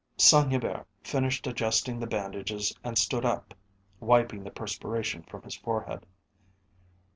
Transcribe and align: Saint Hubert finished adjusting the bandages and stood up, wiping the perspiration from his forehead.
Saint 0.17 0.49
Hubert 0.51 0.87
finished 1.03 1.45
adjusting 1.45 1.99
the 1.99 2.07
bandages 2.07 2.73
and 2.83 2.97
stood 2.97 3.23
up, 3.23 3.53
wiping 3.99 4.43
the 4.43 4.49
perspiration 4.49 5.21
from 5.21 5.43
his 5.43 5.53
forehead. 5.55 6.07